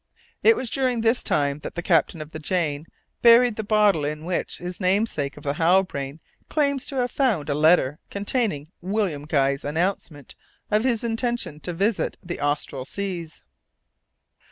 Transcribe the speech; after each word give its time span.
It 0.41 0.55
was 0.55 0.71
during 0.71 1.01
this 1.01 1.21
time 1.23 1.59
that 1.59 1.75
the 1.75 1.83
captain 1.83 2.23
of 2.23 2.31
the 2.31 2.39
Jane 2.39 2.87
buried 3.21 3.55
the 3.55 3.63
bottle 3.63 4.03
in 4.03 4.25
which 4.25 4.57
his 4.57 4.81
namesake 4.81 5.37
of 5.37 5.43
the 5.43 5.53
Halbrane 5.53 6.19
claimed 6.49 6.79
to 6.87 6.95
have 6.95 7.11
found 7.11 7.49
a 7.49 7.53
letter 7.53 7.99
containing 8.09 8.71
William 8.81 9.25
Guy's 9.25 9.63
announcement 9.63 10.33
of 10.71 10.83
his 10.83 11.03
intention 11.03 11.59
to 11.59 11.71
visit 11.71 12.17
the 12.23 12.39
austral 12.39 12.83
seas. 12.83 13.43